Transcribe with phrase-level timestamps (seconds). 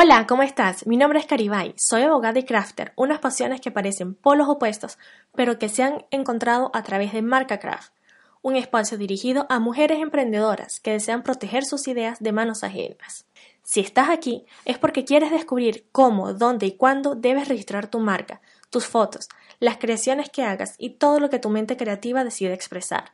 [0.00, 0.86] Hola, ¿cómo estás?
[0.86, 4.96] Mi nombre es Caribay, soy abogada y crafter, unas pasiones que parecen polos opuestos,
[5.34, 7.92] pero que se han encontrado a través de Marca Craft,
[8.40, 13.26] un espacio dirigido a mujeres emprendedoras que desean proteger sus ideas de manos ajenas.
[13.64, 18.40] Si estás aquí es porque quieres descubrir cómo, dónde y cuándo debes registrar tu marca,
[18.70, 19.28] tus fotos,
[19.58, 23.10] las creaciones que hagas y todo lo que tu mente creativa decide expresar.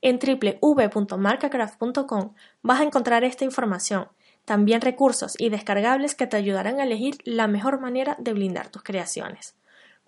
[0.00, 2.32] En www.marcacraft.com
[2.62, 4.08] vas a encontrar esta información
[4.44, 8.82] también recursos y descargables que te ayudarán a elegir la mejor manera de blindar tus
[8.82, 9.54] creaciones.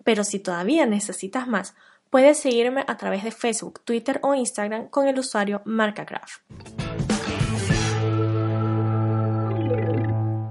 [0.03, 1.75] Pero si todavía necesitas más,
[2.09, 6.41] puedes seguirme a través de Facebook, Twitter o Instagram con el usuario MarcaCraft.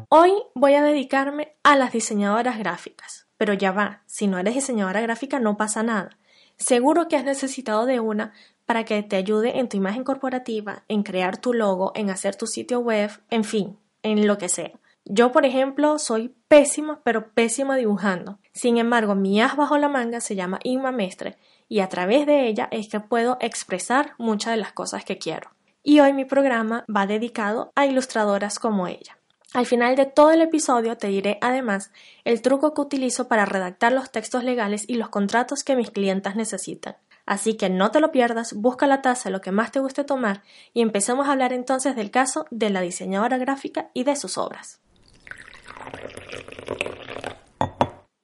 [0.09, 5.01] Hoy voy a dedicarme a las diseñadoras gráficas, pero ya va, si no eres diseñadora
[5.01, 6.17] gráfica no pasa nada.
[6.57, 8.33] Seguro que has necesitado de una
[8.67, 12.47] para que te ayude en tu imagen corporativa, en crear tu logo, en hacer tu
[12.47, 14.73] sitio web, en fin, en lo que sea.
[15.05, 18.39] Yo, por ejemplo, soy pésima, pero pésima dibujando.
[18.53, 21.37] Sin embargo, mi as bajo la manga se llama Inma Mestre
[21.69, 25.51] y a través de ella es que puedo expresar muchas de las cosas que quiero.
[25.83, 29.19] Y hoy mi programa va dedicado a ilustradoras como ella.
[29.53, 31.93] Al final de todo el episodio te diré además
[32.25, 36.35] el truco que utilizo para redactar los textos legales y los contratos que mis clientas
[36.37, 36.97] necesitan.
[37.27, 40.43] Así que no te lo pierdas, busca la taza, lo que más te guste tomar
[40.73, 44.81] y empecemos a hablar entonces del caso de la diseñadora gráfica y de sus obras.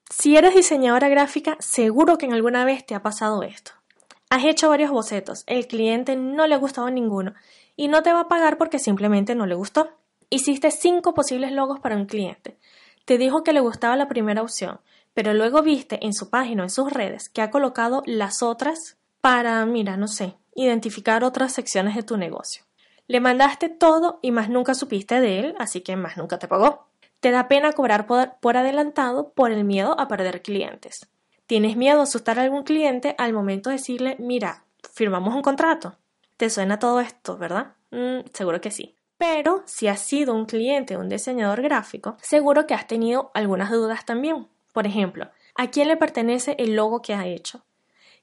[0.08, 3.72] Si eres diseñadora gráfica, seguro que en alguna vez te ha pasado esto.
[4.30, 7.34] Has hecho varios bocetos, el cliente no le ha gustado ninguno
[7.74, 9.90] y no te va a pagar porque simplemente no le gustó.
[10.30, 12.56] Hiciste cinco posibles logos para un cliente.
[13.04, 14.80] Te dijo que le gustaba la primera opción,
[15.14, 18.96] pero luego viste en su página o en sus redes que ha colocado las otras
[19.20, 22.64] para, mira, no sé, identificar otras secciones de tu negocio.
[23.06, 26.86] Le mandaste todo y más nunca supiste de él, así que más nunca te pagó.
[27.20, 31.08] Te da pena cobrar por, adelantado por el miedo a perder clientes.
[31.46, 35.98] Tienes miedo a asustar a algún cliente al momento de decirle, mira, firmamos un contrato.
[36.36, 37.74] ¿Te suena todo esto, verdad?
[37.90, 38.96] Mm, seguro que sí.
[39.18, 43.70] Pero si has sido un cliente o un diseñador gráfico, seguro que has tenido algunas
[43.70, 44.48] dudas también.
[44.72, 47.64] Por ejemplo, ¿a quién le pertenece el logo que ha hecho?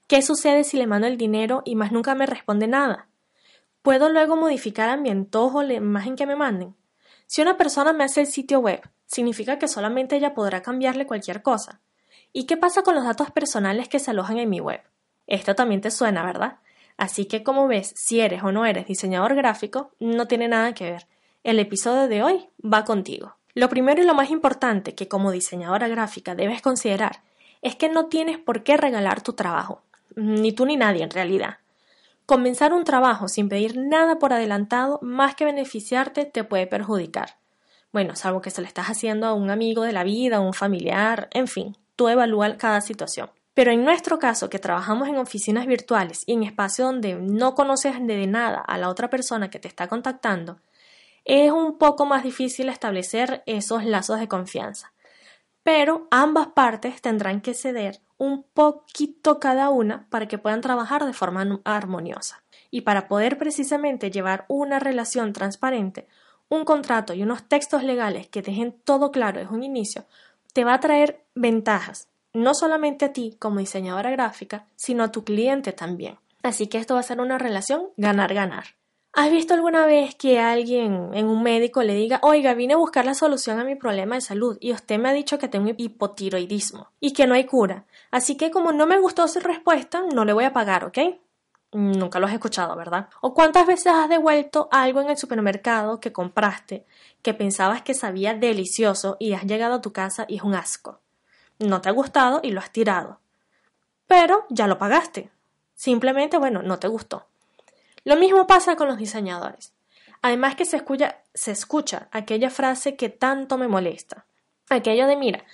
[0.06, 3.08] ¿Qué sucede si le mando el dinero y más nunca me responde nada?
[3.82, 6.76] ¿Puedo luego modificar a mi antojo la imagen que me manden?
[7.26, 11.42] Si una persona me hace el sitio web, significa que solamente ella podrá cambiarle cualquier
[11.42, 11.80] cosa.
[12.32, 14.82] ¿Y qué pasa con los datos personales que se alojan en mi web?
[15.26, 16.58] Esto también te suena, ¿verdad?
[16.96, 20.90] Así que como ves, si eres o no eres diseñador gráfico, no tiene nada que
[20.90, 21.06] ver.
[21.42, 23.36] El episodio de hoy va contigo.
[23.54, 27.22] Lo primero y lo más importante que como diseñadora gráfica debes considerar
[27.62, 29.82] es que no tienes por qué regalar tu trabajo,
[30.14, 31.58] ni tú ni nadie en realidad.
[32.26, 37.38] Comenzar un trabajo sin pedir nada por adelantado, más que beneficiarte, te puede perjudicar.
[37.92, 40.54] Bueno, salvo que se lo estás haciendo a un amigo de la vida, a un
[40.54, 43.30] familiar, en fin, tú evalúa cada situación.
[43.52, 47.94] Pero en nuestro caso, que trabajamos en oficinas virtuales y en espacios donde no conoces
[48.06, 50.60] de nada a la otra persona que te está contactando,
[51.24, 54.92] es un poco más difícil establecer esos lazos de confianza.
[55.62, 61.12] Pero ambas partes tendrán que ceder un poquito cada una para que puedan trabajar de
[61.12, 62.42] forma armoniosa.
[62.70, 66.06] Y para poder precisamente llevar una relación transparente,
[66.48, 70.04] un contrato y unos textos legales que dejen todo claro desde un inicio,
[70.52, 75.24] te va a traer ventajas, no solamente a ti como diseñadora gráfica, sino a tu
[75.24, 76.18] cliente también.
[76.42, 78.79] Así que esto va a ser una relación ganar-ganar.
[79.12, 83.04] ¿Has visto alguna vez que alguien en un médico le diga, oiga, vine a buscar
[83.04, 86.92] la solución a mi problema de salud y usted me ha dicho que tengo hipotiroidismo
[87.00, 87.86] y que no hay cura?
[88.12, 90.98] Así que como no me gustó su respuesta, no le voy a pagar, ¿ok?
[91.72, 93.08] Nunca lo has escuchado, ¿verdad?
[93.20, 96.86] ¿O cuántas veces has devuelto algo en el supermercado que compraste
[97.22, 101.00] que pensabas que sabía delicioso y has llegado a tu casa y es un asco?
[101.58, 103.18] No te ha gustado y lo has tirado.
[104.06, 105.30] Pero ya lo pagaste.
[105.74, 107.29] Simplemente, bueno, no te gustó.
[108.04, 109.72] Lo mismo pasa con los diseñadores.
[110.22, 114.26] Además que se escucha, se escucha aquella frase que tanto me molesta.
[114.68, 115.44] Aquello de mira,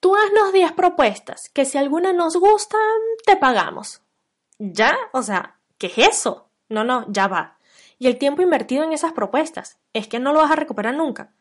[0.00, 2.78] tú haznos 10 propuestas, que si alguna nos gusta,
[3.24, 4.00] te pagamos.
[4.58, 4.96] ¿Ya?
[5.12, 6.48] O sea, ¿qué es eso?
[6.68, 7.58] No, no, ya va.
[7.98, 11.32] Y el tiempo invertido en esas propuestas, es que no lo vas a recuperar nunca.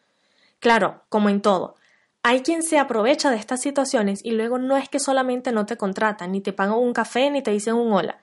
[0.59, 1.75] Claro, como en todo,
[2.23, 5.77] hay quien se aprovecha de estas situaciones y luego no es que solamente no te
[5.77, 8.19] contratan, ni te pagan un café, ni te dicen un hola,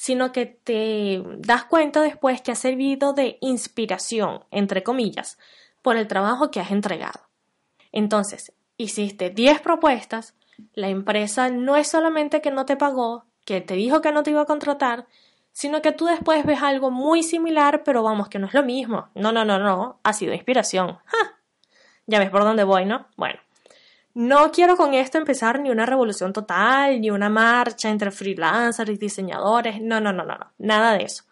[0.00, 5.38] sino que te das cuenta después que ha servido de inspiración, entre comillas,
[5.82, 7.28] por el trabajo que has entregado.
[7.92, 10.34] Entonces, hiciste 10 propuestas,
[10.72, 14.30] la empresa no es solamente que no te pagó, que te dijo que no te
[14.30, 15.06] iba a contratar,
[15.52, 19.10] sino que tú después ves algo muy similar, pero vamos, que no es lo mismo.
[19.14, 20.98] No, no, no, no, ha sido inspiración.
[22.06, 23.06] Ya ves por dónde voy, ¿no?
[23.18, 23.38] Bueno,
[24.14, 28.96] no quiero con esto empezar ni una revolución total, ni una marcha entre freelancers y
[28.96, 31.24] diseñadores, no, no, no, no, nada de eso.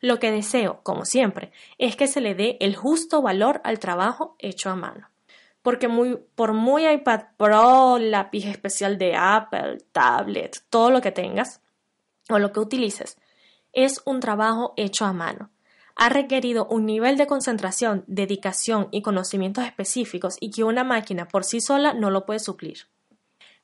[0.00, 4.36] Lo que deseo, como siempre, es que se le dé el justo valor al trabajo
[4.38, 5.08] hecho a mano.
[5.62, 5.88] Porque
[6.34, 11.62] por muy iPad Pro, lápiz especial de Apple, tablet, todo lo que tengas
[12.28, 13.16] o lo que utilices,
[13.72, 15.50] es un trabajo hecho a mano
[15.96, 21.44] ha requerido un nivel de concentración, dedicación y conocimientos específicos y que una máquina por
[21.44, 22.86] sí sola no lo puede suplir.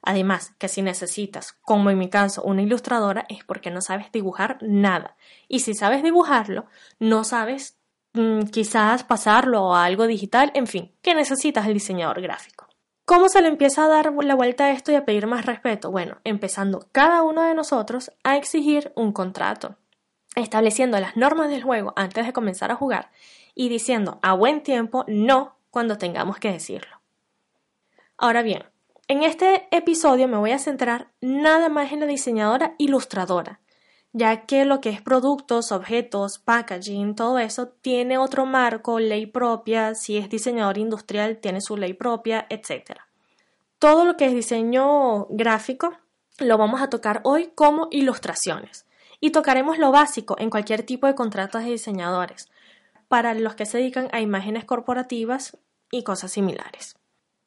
[0.02, 4.58] Además, que si necesitas, como en mi caso, una ilustradora es porque no sabes dibujar
[4.62, 5.16] nada.
[5.46, 6.66] Y si sabes dibujarlo,
[6.98, 7.76] no sabes
[8.14, 12.66] mm, quizás pasarlo a algo digital, en fin, que necesitas el diseñador gráfico.
[13.04, 15.90] ¿Cómo se le empieza a dar la vuelta a esto y a pedir más respeto?
[15.90, 19.76] Bueno, empezando cada uno de nosotros a exigir un contrato
[20.36, 23.10] estableciendo las normas del juego antes de comenzar a jugar
[23.54, 27.00] y diciendo a buen tiempo no cuando tengamos que decirlo.
[28.16, 28.64] Ahora bien,
[29.08, 33.60] en este episodio me voy a centrar nada más en la diseñadora ilustradora,
[34.12, 39.94] ya que lo que es productos, objetos, packaging, todo eso tiene otro marco, ley propia,
[39.94, 42.98] si es diseñador industrial tiene su ley propia, etc.
[43.78, 45.92] Todo lo que es diseño gráfico
[46.38, 48.86] lo vamos a tocar hoy como ilustraciones
[49.20, 52.48] y tocaremos lo básico en cualquier tipo de contratos de diseñadores,
[53.08, 55.58] para los que se dedican a imágenes corporativas
[55.90, 56.96] y cosas similares.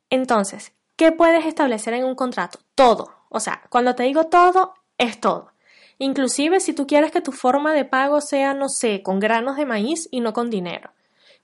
[0.10, 2.60] Entonces, ¿qué puedes establecer en un contrato?
[2.76, 3.16] Todo.
[3.30, 5.52] O sea, cuando te digo todo, es todo.
[5.98, 9.66] Inclusive si tú quieres que tu forma de pago sea, no sé, con granos de
[9.66, 10.92] maíz y no con dinero.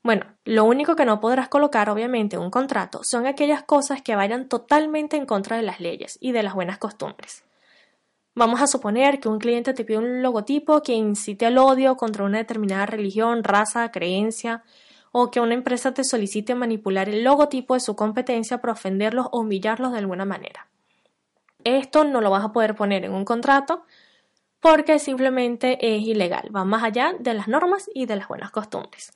[0.01, 4.15] Bueno, lo único que no podrás colocar, obviamente, en un contrato son aquellas cosas que
[4.15, 7.43] vayan totalmente en contra de las leyes y de las buenas costumbres.
[8.39, 12.23] Vamos a suponer que un cliente te pide un logotipo que incite al odio contra
[12.23, 14.63] una determinada religión, raza, creencia,
[15.11, 19.41] o que una empresa te solicite manipular el logotipo de su competencia para ofenderlos o
[19.41, 20.69] humillarlos de alguna manera.
[21.65, 23.83] Esto no lo vas a poder poner en un contrato
[24.61, 29.11] porque simplemente es ilegal, va más allá de las normas y de las buenas costumbres.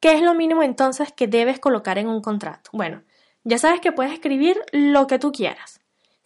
[0.00, 2.68] ¿Qué es lo mínimo entonces que debes colocar en un contrato?
[2.74, 3.04] Bueno,
[3.42, 5.79] ya sabes que puedes escribir lo que tú quieras.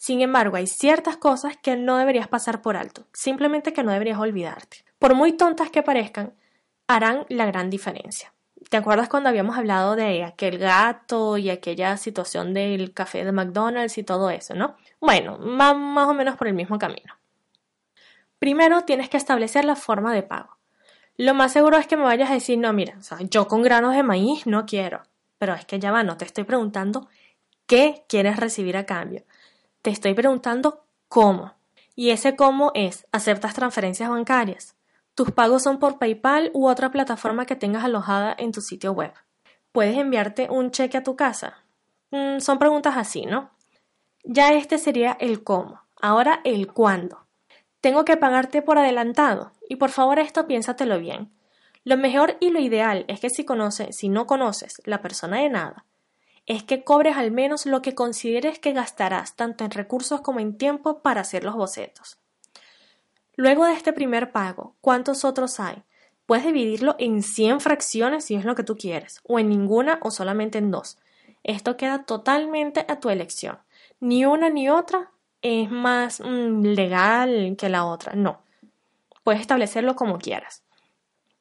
[0.04, 4.18] Sin embargo, hay ciertas cosas que no deberías pasar por alto, simplemente que no deberías
[4.18, 4.84] olvidarte.
[4.98, 6.34] Por muy tontas que parezcan,
[6.86, 8.34] harán la gran diferencia.
[8.68, 13.96] ¿Te acuerdas cuando habíamos hablado de aquel gato y aquella situación del café de McDonald's
[13.96, 14.76] y todo eso, no?
[15.00, 17.14] Bueno, va más o menos por el mismo camino.
[18.38, 20.58] Primero tienes que establecer la forma de pago.
[21.16, 22.98] Lo más seguro es que me vayas a decir, no, mira,
[23.30, 25.00] yo con granos de maíz no quiero.
[25.38, 27.08] Pero es que ya va, no te estoy preguntando
[27.66, 29.24] qué quieres recibir a cambio.
[29.84, 31.52] Te estoy preguntando cómo.
[31.94, 34.76] Y ese cómo es, aceptas transferencias bancarias.
[35.14, 39.12] Tus pagos son por PayPal u otra plataforma que tengas alojada en tu sitio web.
[39.72, 41.58] ¿Puedes enviarte un cheque a tu casa?
[42.12, 43.50] Mm, son preguntas así, ¿no?
[44.22, 45.82] Ya este sería el cómo.
[46.00, 47.26] Ahora el cuándo.
[47.82, 49.52] Tengo que pagarte por adelantado.
[49.68, 51.30] Y por favor esto piénsatelo bien.
[51.84, 55.50] Lo mejor y lo ideal es que si conoces, si no conoces la persona de
[55.50, 55.84] nada,
[56.46, 60.56] es que cobres al menos lo que consideres que gastarás tanto en recursos como en
[60.58, 62.18] tiempo para hacer los bocetos.
[63.36, 65.82] Luego de este primer pago, ¿cuántos otros hay?
[66.26, 70.10] Puedes dividirlo en 100 fracciones si es lo que tú quieres, o en ninguna o
[70.10, 70.98] solamente en dos.
[71.42, 73.58] Esto queda totalmente a tu elección.
[74.00, 75.10] Ni una ni otra
[75.42, 78.40] es más mm, legal que la otra, no.
[79.22, 80.62] Puedes establecerlo como quieras.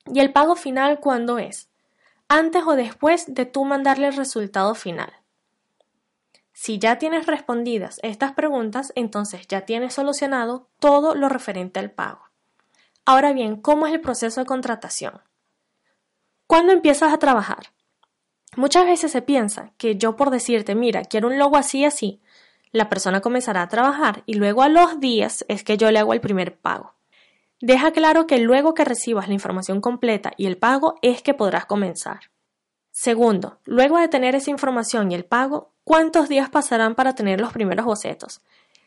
[0.05, 1.69] ¿Y el pago final cuándo es?
[2.33, 5.13] Antes o después de tú mandarle el resultado final.
[6.51, 12.23] Si ya tienes respondidas estas preguntas, entonces ya tienes solucionado todo lo referente al pago.
[13.05, 15.21] Ahora bien, ¿cómo es el proceso de contratación?
[16.47, 17.71] ¿Cuándo empiezas a trabajar?
[18.55, 22.19] Muchas veces se piensa que yo por decirte, mira, quiero un logo así así,
[22.71, 26.13] la persona comenzará a trabajar y luego a los días es que yo le hago
[26.13, 26.95] el primer pago.
[27.65, 31.65] Deja claro que luego que recibas la información completa y el pago es que podrás
[31.65, 32.19] comenzar.
[32.91, 37.53] Segundo, luego de tener esa información y el pago, ¿cuántos días pasarán para tener los
[37.53, 38.41] primeros bocetos?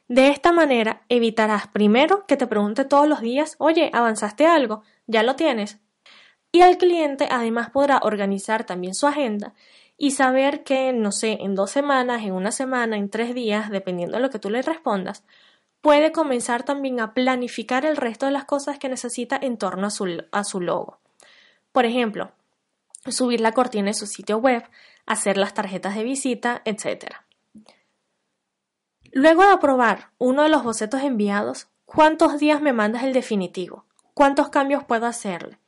[0.09, 4.83] De esta manera evitarás primero que te pregunte todos los días, oye, ¿avanzaste algo?
[5.07, 5.79] ¿Ya lo tienes?
[6.53, 9.55] Y el cliente además podrá organizar también su agenda
[9.97, 14.19] y saber que, no sé, en dos semanas, en una semana, en tres días, dependiendo
[14.19, 15.25] de lo que tú le respondas,
[15.87, 20.43] puede comenzar también a planificar el resto de las cosas que necesita en torno a
[20.43, 20.99] su, logo.
[21.71, 22.33] Por ejemplo,
[23.07, 24.65] subir la cortina en su sitio web,
[25.07, 27.15] hacer las tarjetas de visita, etc.
[29.13, 33.85] Luego de aprobar uno de los bocetos enviados, ¿cuántos días me mandas el definitivo?
[34.13, 35.61] ¿Cuántos cambios puedo hacerle?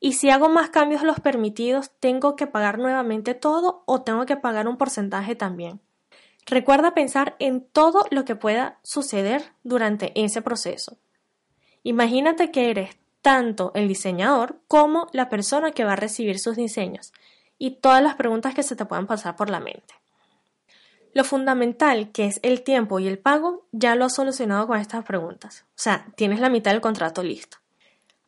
[0.00, 4.24] Y si hago más cambios de los permitidos, ¿tengo que pagar nuevamente todo o tengo
[4.24, 5.82] que pagar un porcentaje también?
[6.48, 10.96] Recuerda pensar en todo lo que pueda suceder durante ese proceso.
[11.82, 17.12] Imagínate que eres tanto el diseñador como la persona que va a recibir sus diseños
[17.58, 19.94] y todas las preguntas que se te puedan pasar por la mente.
[21.12, 25.04] Lo fundamental, que es el tiempo y el pago, ya lo has solucionado con estas
[25.04, 25.66] preguntas.
[25.70, 27.58] O sea, tienes la mitad del contrato listo.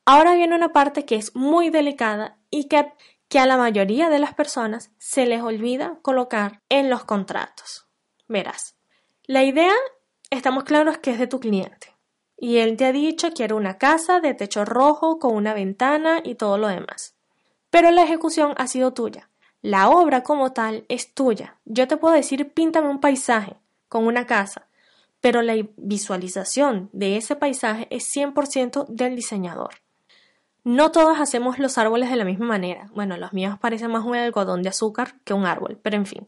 [0.05, 2.93] Ahora viene una parte que es muy delicada y que,
[3.29, 7.90] que a la mayoría de las personas se les olvida colocar en los contratos.
[8.31, 8.77] Verás,
[9.27, 9.75] la idea,
[10.31, 11.97] estamos claros que es de tu cliente.
[12.37, 16.21] Y él te ha dicho que era una casa de techo rojo con una ventana
[16.23, 17.17] y todo lo demás.
[17.71, 19.31] Pero la ejecución ha sido tuya.
[19.63, 21.59] La obra como tal es tuya.
[21.65, 23.57] Yo te puedo decir píntame un paisaje
[23.89, 24.69] con una casa,
[25.21, 29.83] pero la visualización de ese paisaje es 100% del diseñador.
[30.63, 32.91] No todos hacemos los árboles de la misma manera.
[32.95, 36.27] Bueno, los míos parecen más un algodón de azúcar que un árbol, pero en fin.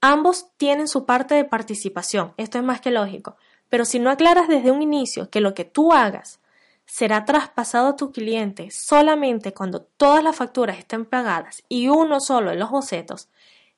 [0.00, 3.36] Ambos tienen su parte de participación, esto es más que lógico,
[3.68, 6.40] pero si no aclaras desde un inicio que lo que tú hagas
[6.86, 12.50] será traspasado a tu cliente solamente cuando todas las facturas estén pagadas y uno solo
[12.50, 13.28] en los bocetos,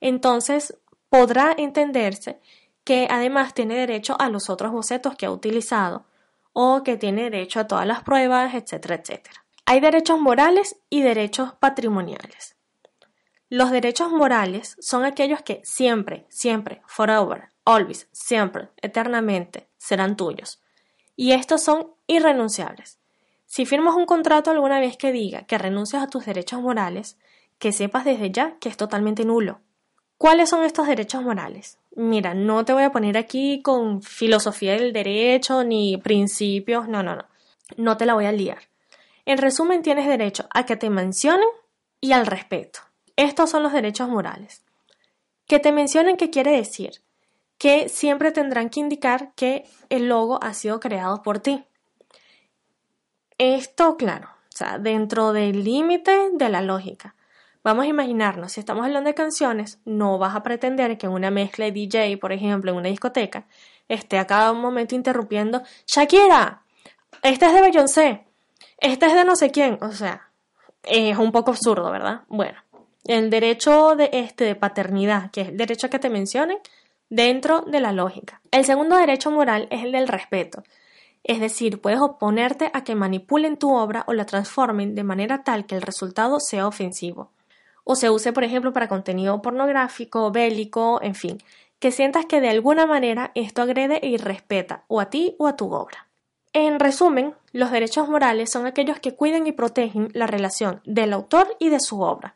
[0.01, 0.77] entonces
[1.09, 2.39] podrá entenderse
[2.85, 6.05] que además tiene derecho a los otros bocetos que ha utilizado
[6.53, 9.45] o que tiene derecho a todas las pruebas, etcétera, etcétera.
[9.67, 12.57] Hay derechos morales y derechos patrimoniales.
[13.53, 20.63] Los derechos morales son aquellos que siempre, siempre, forever, always, siempre, eternamente serán tuyos.
[21.17, 23.01] Y estos son irrenunciables.
[23.47, 27.19] Si firmas un contrato alguna vez que diga que renuncias a tus derechos morales,
[27.59, 29.59] que sepas desde ya que es totalmente nulo.
[30.17, 31.81] ¿Cuáles son estos derechos morales?
[31.97, 37.17] Mira, no te voy a poner aquí con filosofía del derecho ni principios, no, no,
[37.17, 37.25] no.
[37.77, 38.61] No te la voy a liar.
[39.25, 41.49] En resumen, tienes derecho a que te mencionen
[42.01, 42.79] y al respeto.
[43.21, 44.63] Estos son los derechos morales.
[45.47, 47.03] Que te mencionen, ¿qué quiere decir?
[47.59, 51.67] Que siempre tendrán que indicar que el logo ha sido creado por ti.
[53.37, 57.15] Esto, claro, o sea, dentro del límite de la lógica.
[57.63, 61.67] Vamos a imaginarnos, si estamos hablando de canciones, no vas a pretender que una mezcla
[61.67, 63.45] de DJ, por ejemplo, en una discoteca,
[63.87, 66.63] esté a cada momento interrumpiendo, Shakira,
[67.23, 68.27] este es de Beyoncé,
[68.79, 70.31] este es de no sé quién, o sea,
[70.85, 72.23] es un poco absurdo, ¿verdad?
[72.29, 72.59] Bueno,
[73.05, 76.59] el derecho de, este, de paternidad, que es el derecho que te mencionen,
[77.09, 78.41] dentro de la lógica.
[78.51, 80.63] El segundo derecho moral es el del respeto.
[81.25, 85.67] Es decir, puedes oponerte a que manipulen tu obra o la transformen de manera tal
[85.67, 87.31] que el resultado sea ofensivo.
[87.85, 91.39] O se use, por ejemplo, para contenido pornográfico, bélico, en fin,
[91.79, 95.57] que sientas que de alguna manera esto agrede e irrespeta o a ti o a
[95.57, 96.07] tu obra.
[96.53, 101.57] En resumen, los derechos morales son aquellos que cuiden y protegen la relación del autor
[101.59, 102.35] y de su obra.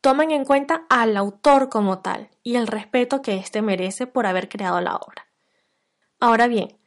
[0.00, 4.48] Toman en cuenta al autor como tal y el respeto que éste merece por haber
[4.48, 5.26] creado la obra.
[6.18, 6.78] Ahora bien,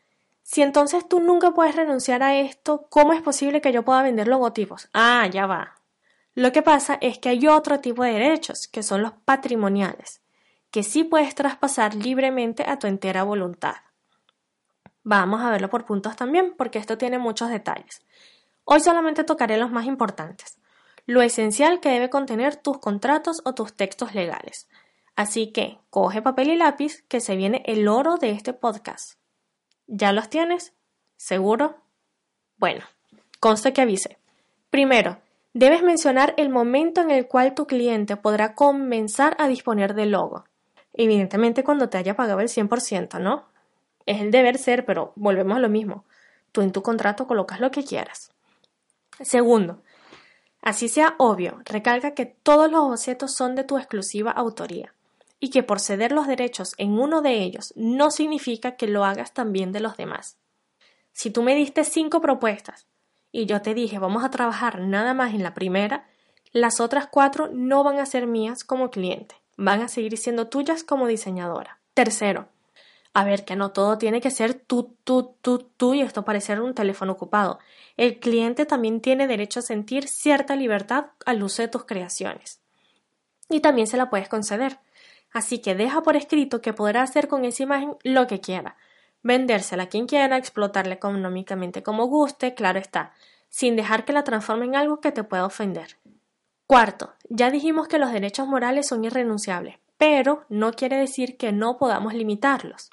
[0.41, 4.27] si entonces tú nunca puedes renunciar a esto, ¿cómo es posible que yo pueda vender
[4.27, 4.89] logotipos?
[4.93, 5.75] Ah, ya va.
[6.35, 10.21] Lo que pasa es que hay otro tipo de derechos, que son los patrimoniales,
[10.71, 13.75] que sí puedes traspasar libremente a tu entera voluntad.
[15.03, 18.01] Vamos a verlo por puntos también, porque esto tiene muchos detalles.
[18.63, 20.57] Hoy solamente tocaré los más importantes,
[21.05, 24.69] lo esencial que debe contener tus contratos o tus textos legales.
[25.15, 29.19] Así que coge papel y lápiz, que se viene el oro de este podcast.
[29.87, 30.73] ¿Ya los tienes?
[31.17, 31.77] ¿Seguro?
[32.57, 32.83] Bueno,
[33.39, 34.17] conste que avise.
[34.69, 35.19] Primero,
[35.53, 40.45] debes mencionar el momento en el cual tu cliente podrá comenzar a disponer del logo.
[40.93, 43.45] Evidentemente cuando te haya pagado el 100%, ¿no?
[44.05, 46.05] Es el deber ser, pero volvemos a lo mismo.
[46.51, 48.31] Tú en tu contrato colocas lo que quieras.
[49.21, 49.81] Segundo,
[50.63, 54.95] así sea obvio, recalca que todos los bocetos son de tu exclusiva autoría
[55.39, 59.33] y que por ceder los derechos en uno de ellos no significa que lo hagas
[59.33, 60.37] también de los demás.
[61.11, 62.87] Si tú me diste cinco propuestas
[63.31, 66.07] y yo te dije vamos a trabajar nada más en la primera,
[66.53, 70.83] las otras cuatro no van a ser mías como cliente, van a seguir siendo tuyas
[70.83, 71.79] como diseñadora.
[71.93, 72.47] Tercero,
[73.13, 76.59] a ver, que no todo tiene que ser tú, tú, tú, tú y esto parecer
[76.59, 77.59] un teléfono ocupado.
[77.95, 82.59] El cliente también tiene derecho a sentir cierta libertad al uso de tus creaciones.
[83.49, 84.79] Y también se la puedes conceder.
[85.31, 88.77] Así que deja por escrito que podrá hacer con esa imagen lo que quiera,
[89.21, 93.13] vendérsela a quien quiera, explotarla económicamente como guste, claro está,
[93.49, 95.97] sin dejar que la transforme en algo que te pueda ofender.
[96.65, 101.77] Cuarto, ya dijimos que los derechos morales son irrenunciables, pero no quiere decir que no
[101.77, 102.89] podamos limitarlos.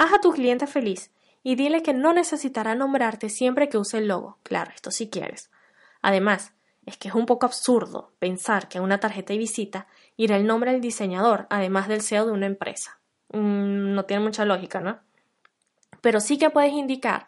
[0.00, 1.10] Haz a tu cliente feliz
[1.42, 5.50] y dile que no necesitará nombrarte siempre que use el logo, claro, esto si quieres.
[6.00, 6.54] Además,
[6.86, 10.46] Es que es un poco absurdo pensar que en una tarjeta de visita irá el
[10.46, 12.98] nombre del diseñador, además del CEO de una empresa.
[13.28, 15.00] Mm, no tiene mucha lógica, ¿no?
[16.00, 17.26] Pero sí que puedes indicar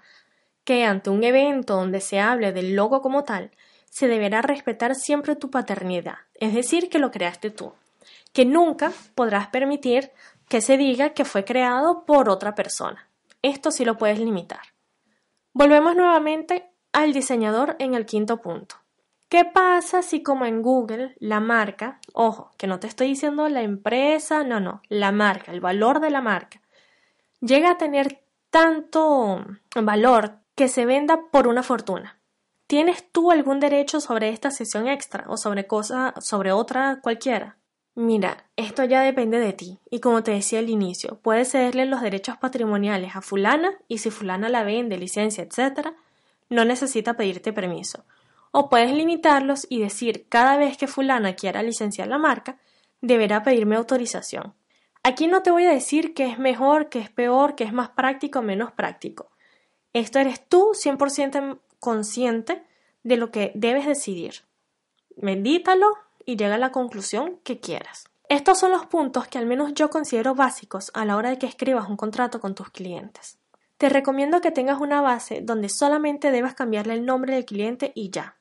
[0.65, 3.51] que ante un evento donde se hable del logo como tal,
[3.91, 7.75] se deberá respetar siempre tu paternidad, es decir, que lo creaste tú,
[8.33, 10.11] que nunca podrás permitir
[10.53, 13.09] que se diga que fue creado por otra persona.
[13.41, 14.61] Esto sí lo puedes limitar.
[15.55, 18.75] Volvemos nuevamente al diseñador en el quinto punto.
[19.31, 23.63] ¿Qué pasa si como en Google la marca, ojo, que no te estoy diciendo la
[23.63, 26.61] empresa, no, no, la marca, el valor de la marca,
[27.41, 32.21] llega a tener tanto valor que se venda por una fortuna?
[32.67, 37.57] ¿Tienes tú algún derecho sobre esta sesión extra o sobre cosa, sobre otra cualquiera?
[37.95, 42.01] Mira, esto ya depende de ti, y como te decía al inicio, puedes cederle los
[42.01, 45.89] derechos patrimoniales a fulana y si fulana la vende, licencia, etc.,
[46.49, 48.05] no necesita pedirte permiso
[48.53, 52.59] o puedes limitarlos y decir cada vez que fulana quiera licenciar la marca,
[53.01, 54.55] deberá pedirme autorización.
[55.03, 57.91] Aquí no te voy a decir que es mejor, que es peor, que es más
[57.91, 59.31] práctico o menos práctico.
[59.95, 62.63] Esto eres tú 100% consciente
[63.03, 64.45] de lo que debes decidir.
[65.17, 68.05] Medítalo y llega a la conclusión que quieras.
[68.29, 71.47] Estos son los puntos que al menos yo considero básicos a la hora de que
[71.47, 73.39] escribas un contrato con tus clientes.
[73.77, 78.11] Te recomiendo que tengas una base donde solamente debas cambiarle el nombre del cliente y
[78.11, 78.37] ya.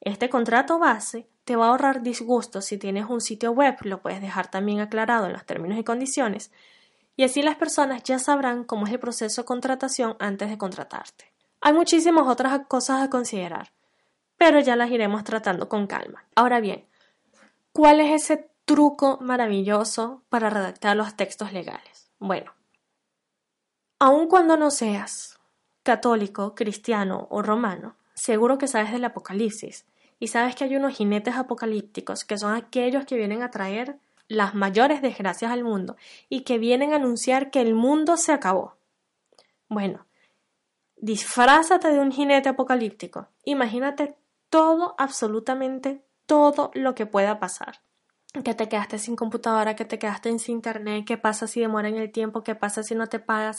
[0.00, 4.20] Este contrato base te va a ahorrar disgustos si tienes un sitio web, lo puedes
[4.20, 6.52] dejar también aclarado en los términos y condiciones,
[7.16, 11.32] y así las personas ya sabrán cómo es el proceso de contratación antes de contratarte.
[11.60, 13.72] Hay muchísimas otras cosas a considerar,
[14.38, 16.24] pero ya las iremos tratando con calma.
[16.34, 16.86] Ahora bien,
[17.72, 22.10] ¿cuál es ese truco maravilloso para redactar los textos legales?
[22.18, 22.52] Bueno,
[23.98, 25.38] aun cuando no seas
[25.82, 29.86] católico, cristiano o romano, seguro que sabes del Apocalipsis
[30.18, 33.98] y sabes que hay unos jinetes apocalípticos que son aquellos que vienen a traer
[34.28, 35.96] las mayores desgracias al mundo
[36.28, 38.76] y que vienen a anunciar que el mundo se acabó.
[39.68, 40.06] Bueno,
[40.96, 43.28] disfrázate de un jinete apocalíptico.
[43.44, 44.14] Imagínate
[44.48, 47.80] todo, absolutamente todo lo que pueda pasar.
[48.44, 51.96] Que te quedaste sin computadora, que te quedaste sin internet, qué pasa si demora en
[51.96, 53.52] el tiempo, qué pasa si no te paga,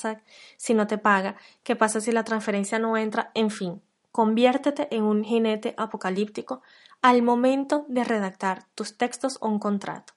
[0.55, 3.81] si no te paga, qué pasa si la transferencia no entra, en fin,
[4.11, 6.61] Conviértete en un jinete apocalíptico
[7.01, 10.13] al momento de redactar tus textos o un contrato.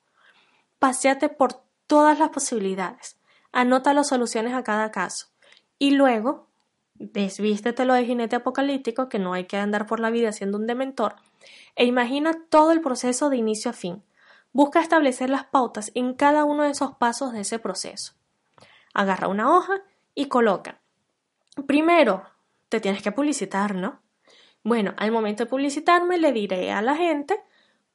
[0.80, 3.16] Paseate por todas las posibilidades.
[3.52, 5.28] Anota las soluciones a cada caso.
[5.78, 6.48] Y luego,
[6.94, 11.16] desvístetelo de jinete apocalíptico, que no hay que andar por la vida siendo un dementor,
[11.76, 14.02] e imagina todo el proceso de inicio a fin.
[14.52, 18.14] Busca establecer las pautas en cada uno de esos pasos de ese proceso.
[18.92, 19.82] Agarra una hoja
[20.14, 20.80] y coloca.
[21.66, 22.24] Primero,
[22.68, 24.00] te tienes que publicitar, ¿no?
[24.62, 27.38] Bueno, al momento de publicitarme le diré a la gente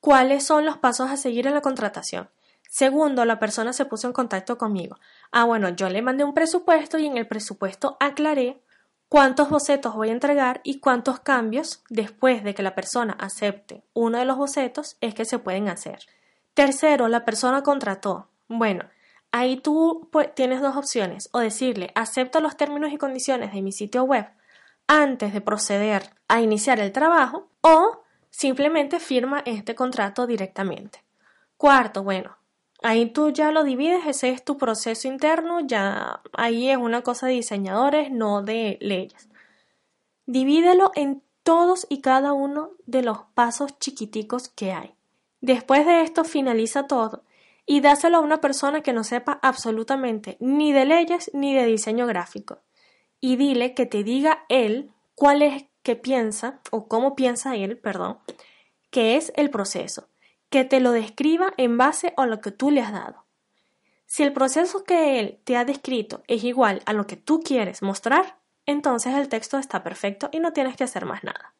[0.01, 2.29] cuáles son los pasos a seguir en la contratación.
[2.69, 4.97] Segundo, la persona se puso en contacto conmigo.
[5.31, 8.61] Ah, bueno, yo le mandé un presupuesto y en el presupuesto aclaré
[9.09, 14.19] cuántos bocetos voy a entregar y cuántos cambios después de que la persona acepte uno
[14.19, 15.99] de los bocetos es que se pueden hacer.
[16.53, 18.29] Tercero, la persona contrató.
[18.47, 18.85] Bueno,
[19.31, 23.71] ahí tú pues, tienes dos opciones, o decirle acepto los términos y condiciones de mi
[23.71, 24.27] sitio web
[24.87, 31.03] antes de proceder a iniciar el trabajo o simplemente firma este contrato directamente.
[31.57, 32.38] Cuarto, bueno,
[32.81, 37.27] ahí tú ya lo divides, ese es tu proceso interno, ya ahí es una cosa
[37.27, 39.29] de diseñadores, no de leyes.
[40.25, 44.93] Divídelo en todos y cada uno de los pasos chiquiticos que hay.
[45.41, 47.23] Después de esto finaliza todo
[47.65, 52.07] y dáselo a una persona que no sepa absolutamente ni de leyes ni de diseño
[52.07, 52.59] gráfico
[53.21, 58.19] y dile que te diga él cuál es que piensa o cómo piensa él, perdón,
[58.89, 60.07] que es el proceso,
[60.49, 63.25] que te lo describa en base a lo que tú le has dado.
[64.05, 67.81] Si el proceso que él te ha descrito es igual a lo que tú quieres
[67.81, 71.53] mostrar, entonces el texto está perfecto y no tienes que hacer más nada.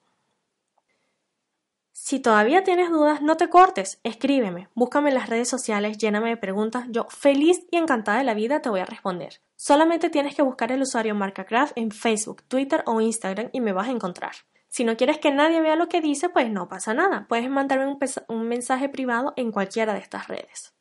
[1.92, 6.38] Si todavía tienes dudas, no te cortes, escríbeme, búscame en las redes sociales, lléname de
[6.38, 9.42] preguntas, yo feliz y encantada de la vida te voy a responder.
[9.56, 13.90] Solamente tienes que buscar el usuario MarcaCraft en Facebook, Twitter o Instagram y me vas
[13.90, 14.32] a encontrar.
[14.70, 17.98] Si no quieres que nadie vea lo que dice, pues no pasa nada, puedes mandarme
[18.28, 20.74] un, mensaje privado en cualquiera de estas redes.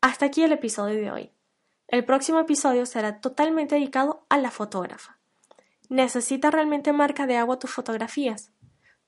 [0.00, 1.30] Hasta aquí el episodio de hoy.
[1.88, 5.18] El próximo episodio será totalmente dedicado a la fotógrafa.
[5.90, 8.54] ¿Necesita realmente marca de agua tus fotografías?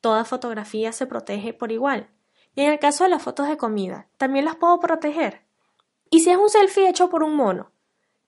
[0.06, 2.08] toda fotografía se protege por igual.
[2.54, 5.42] Y en el caso de las fotos de comida, también las puedo proteger.
[6.10, 7.72] ¿Y si es un selfie hecho por un mono?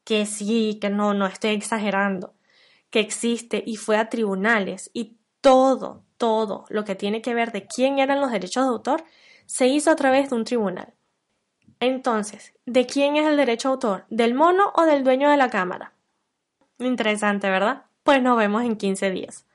[0.02, 2.34] Que sí, que no, no estoy exagerando.
[2.90, 7.66] Que existe y fue a tribunales y todo, todo lo que tiene que ver de
[7.66, 9.04] quién eran los derechos de autor
[9.46, 10.94] se hizo a través de un tribunal.
[11.80, 14.04] Entonces, ¿de quién es el derecho de autor?
[14.10, 15.92] ¿Del mono o del dueño de la cámara?
[16.78, 17.84] Interesante, ¿verdad?
[18.02, 19.46] Pues nos vemos en 15 días.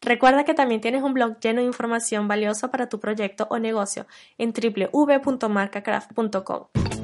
[0.00, 4.06] Recuerda que también tienes un blog lleno de información valiosa para tu proyecto o negocio
[4.38, 6.97] en www.marcacraft.com.